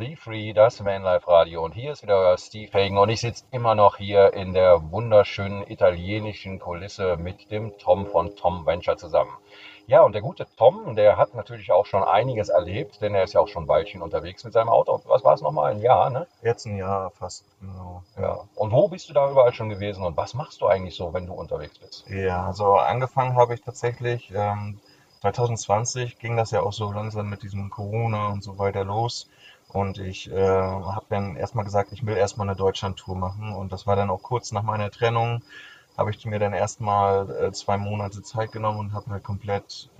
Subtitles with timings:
[0.00, 1.62] Be Free, das Vanlife Radio.
[1.62, 4.90] Und hier ist wieder euer Steve Hagen und ich sitze immer noch hier in der
[4.90, 9.30] wunderschönen italienischen Kulisse mit dem Tom von Tom Venture zusammen.
[9.86, 13.34] Ja, und der gute Tom, der hat natürlich auch schon einiges erlebt, denn er ist
[13.34, 15.02] ja auch schon ein Weilchen unterwegs mit seinem Auto.
[15.04, 15.72] Was war es nochmal?
[15.72, 16.26] Ein Jahr, ne?
[16.42, 18.02] Jetzt ein Jahr fast, genau.
[18.18, 18.38] Ja.
[18.54, 21.26] Und wo bist du da überall schon gewesen und was machst du eigentlich so, wenn
[21.26, 22.08] du unterwegs bist?
[22.08, 24.80] Ja, also angefangen habe ich tatsächlich, ähm,
[25.20, 29.28] 2020 ging das ja auch so langsam mit diesem Corona und so weiter los.
[29.68, 33.52] Und ich äh, habe dann erstmal gesagt, ich will erstmal eine Deutschland-Tour machen.
[33.52, 35.42] Und das war dann auch kurz nach meiner Trennung
[36.00, 39.90] habe ich mir dann erstmal äh, zwei Monate Zeit genommen und habe halt komplett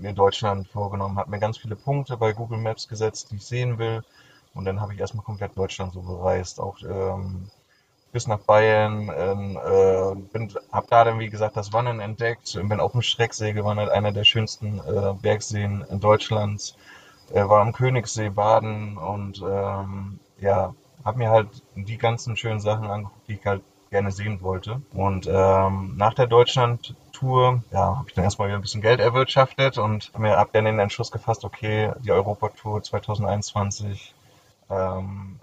[0.00, 3.78] mir Deutschland vorgenommen, habe mir ganz viele Punkte bei Google Maps gesetzt, die ich sehen
[3.78, 4.02] will.
[4.54, 7.50] Und dann habe ich erstmal komplett Deutschland so bereist, auch ähm,
[8.14, 9.10] bis nach Bayern.
[9.14, 12.54] Ähm, äh, bin, habe da dann, wie gesagt, das Wandern entdeckt.
[12.54, 16.76] Bin auf dem Schrecksee gewandert, einer der schönsten äh, Bergseen in Deutschlands.
[17.32, 20.74] Äh, war am Königssee baden und ähm, ja,
[21.04, 24.80] habe mir halt die ganzen schönen Sachen angeguckt, die ich halt gerne sehen wollte.
[24.92, 29.76] Und ähm, nach der Deutschland-Tour ja, habe ich dann erstmal wieder ein bisschen Geld erwirtschaftet
[29.76, 34.14] und mir ab dann den Entschluss gefasst, okay, die Europatour 2021,
[34.70, 35.40] ähm,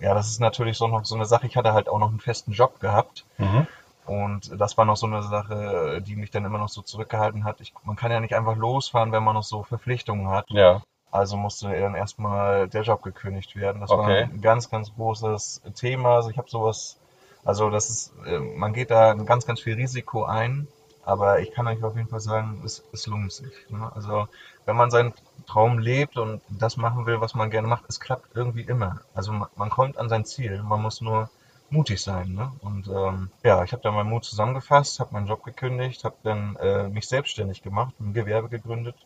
[0.00, 1.46] ja, das ist natürlich so noch so eine Sache.
[1.46, 3.24] Ich hatte halt auch noch einen festen Job gehabt.
[3.38, 3.66] Mhm.
[4.06, 7.60] Und das war noch so eine Sache, die mich dann immer noch so zurückgehalten hat.
[7.60, 10.46] Ich, man kann ja nicht einfach losfahren, wenn man noch so Verpflichtungen hat.
[10.48, 10.82] Ja.
[11.12, 13.80] Also musste dann erstmal der Job gekündigt werden.
[13.80, 14.02] Das okay.
[14.02, 16.16] war ein ganz, ganz großes Thema.
[16.16, 17.00] Also ich habe sowas
[17.44, 20.68] also das ist, äh, man geht da ein ganz, ganz viel Risiko ein,
[21.04, 23.52] aber ich kann euch auf jeden Fall sagen, es, es lohnt sich.
[23.70, 23.90] Ne?
[23.94, 24.28] Also
[24.66, 25.14] wenn man seinen
[25.46, 29.00] Traum lebt und das machen will, was man gerne macht, es klappt irgendwie immer.
[29.14, 31.30] Also man, man kommt an sein Ziel, man muss nur
[31.70, 32.32] mutig sein.
[32.34, 32.52] Ne?
[32.60, 36.56] Und ähm, ja, ich habe da meinen Mut zusammengefasst, habe meinen Job gekündigt, habe dann
[36.56, 38.96] äh, mich selbstständig gemacht, ein Gewerbe gegründet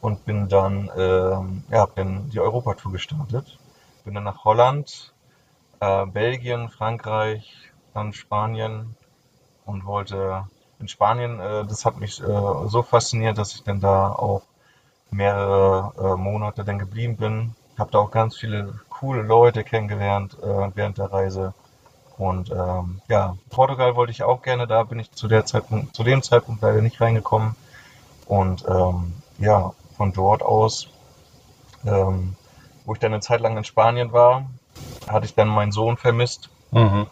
[0.00, 3.58] und bin dann, ähm, ja, bin die Europatour gestartet.
[4.04, 5.14] Bin dann nach Holland,
[5.80, 7.56] äh, Belgien, Frankreich,
[7.94, 8.94] dann Spanien
[9.64, 10.44] und wollte
[10.78, 14.42] in Spanien, äh, das hat mich äh, so fasziniert, dass ich dann da auch
[15.10, 17.54] mehrere äh, Monate dann geblieben bin.
[17.78, 21.54] Habe da auch ganz viele coole Leute kennengelernt äh, während der Reise.
[22.16, 26.04] Und ähm, ja, Portugal wollte ich auch gerne, da bin ich zu der Zeitpunkt, zu
[26.04, 27.56] dem Zeitpunkt leider nicht reingekommen.
[28.26, 30.88] Und ähm, ja, von dort aus,
[31.84, 32.36] ähm,
[32.84, 34.46] wo ich dann eine Zeit lang in Spanien war,
[35.08, 37.06] hatte ich dann meinen Sohn vermisst mhm.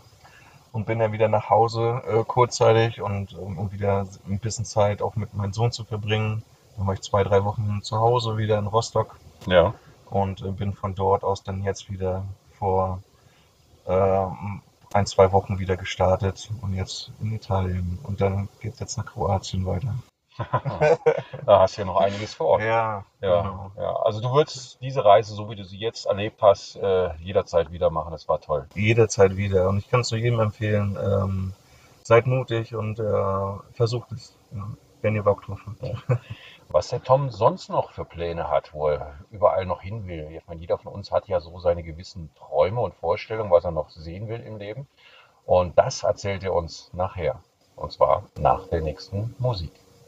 [0.72, 5.16] und bin dann wieder nach Hause äh, kurzzeitig und um wieder ein bisschen Zeit auch
[5.16, 6.42] mit meinem Sohn zu verbringen.
[6.76, 9.16] Dann war ich zwei, drei Wochen zu Hause wieder in Rostock.
[9.46, 9.74] Ja.
[10.10, 12.24] Und äh, bin von dort aus dann jetzt wieder
[12.58, 13.02] vor
[13.86, 14.26] äh,
[14.92, 17.98] ein, zwei Wochen wieder gestartet und jetzt in Italien.
[18.02, 19.94] Und dann geht es jetzt nach Kroatien weiter.
[21.46, 22.60] da hast du ja noch einiges vor.
[22.60, 23.72] Ja, ja, genau.
[23.76, 23.96] ja.
[23.96, 27.90] Also du würdest diese Reise, so wie du sie jetzt erlebt hast, äh, jederzeit wieder
[27.90, 28.12] machen.
[28.12, 28.66] Das war toll.
[28.74, 29.68] Jederzeit wieder.
[29.68, 31.52] Und ich kann es nur jedem empfehlen, ähm,
[32.02, 34.66] seid mutig und äh, versucht es, ja,
[35.02, 36.20] wenn ihr Bock drauf habt.
[36.68, 40.28] Was der Tom sonst noch für Pläne hat, wo er überall noch hin will.
[40.34, 43.72] Ich meine, jeder von uns hat ja so seine gewissen Träume und Vorstellungen, was er
[43.72, 44.86] noch sehen will im Leben.
[45.44, 47.42] Und das erzählt er uns nachher.
[47.76, 49.72] Und zwar nach der nächsten Musik.